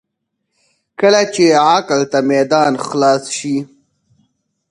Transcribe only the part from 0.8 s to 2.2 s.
کله چې عقل ته